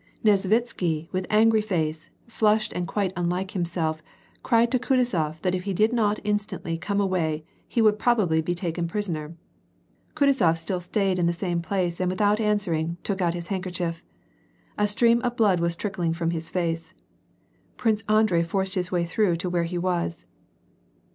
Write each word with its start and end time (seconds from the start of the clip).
Nesvitsky 0.25 1.09
with 1.11 1.27
angry 1.29 1.61
face, 1.61 2.09
flushed 2.25 2.73
and 2.73 2.87
quite 2.87 3.13
unlike 3.15 3.51
himself, 3.51 4.01
cried 4.41 4.71
to 4.71 4.79
Kutuzof 4.79 5.39
that 5.41 5.53
if 5.53 5.65
he 5.65 5.75
did 5.75 5.93
not 5.93 6.19
instantly 6.23 6.75
come 6.75 6.99
away, 6.99 7.43
he 7.67 7.83
would 7.83 7.99
bo 7.99 8.03
probably 8.03 8.41
taken 8.41 8.87
prisoner. 8.87 9.35
Kutuzof 10.15 10.57
still 10.57 10.81
stayed 10.81 11.19
in 11.19 11.27
the 11.27 11.33
same 11.33 11.61
place 11.61 11.99
and 11.99 12.09
without 12.09 12.39
answering, 12.39 12.97
took 13.03 13.21
out 13.21 13.35
his 13.35 13.49
handkerchief. 13.49 14.03
A 14.75 14.87
stream 14.87 15.21
of 15.21 15.35
blood 15.37 15.59
was 15.59 15.75
trickling 15.75 16.13
from 16.13 16.31
his 16.31 16.49
face. 16.49 16.95
Prince 17.77 18.03
Andrei 18.09 18.41
forced 18.41 18.73
his 18.73 18.91
way 18.91 19.05
through 19.05 19.35
to 19.35 19.51
where 19.51 19.65
he 19.65 19.77
was. 19.77 20.25